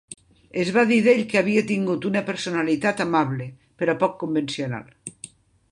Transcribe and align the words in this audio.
Es 0.61 0.69
va 0.77 0.85
dir 0.91 0.95
d 1.07 1.11
'ell 1.11 1.21
que 1.33 1.39
havia 1.41 1.63
tingut 1.73 2.07
una 2.11 2.23
personalitat 2.31 3.05
amable 3.07 3.49
però 3.83 3.97
poc 4.05 4.19
convencional. 4.27 4.91